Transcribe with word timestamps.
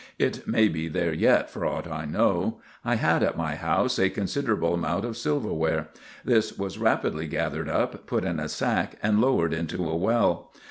It 0.17 0.47
may 0.47 0.67
be 0.67 0.87
there 0.87 1.13
yet 1.13 1.47
for 1.51 1.63
aught 1.63 1.85
I 1.85 2.05
know. 2.05 2.59
I 2.83 2.95
had 2.95 3.21
at 3.21 3.37
my 3.37 3.53
house 3.53 3.99
a 3.99 4.09
considerable 4.09 4.73
amount 4.73 5.05
of 5.05 5.15
silver 5.15 5.53
ware. 5.53 5.89
This 6.25 6.57
was 6.57 6.79
rapidly 6.79 7.27
gathered 7.27 7.69
up, 7.69 8.07
put 8.07 8.23
in 8.23 8.39
a 8.39 8.49
sack 8.49 8.95
and 9.03 9.21
lowered 9.21 9.53
into 9.53 9.87
a 9.87 9.95
well. 9.95 10.51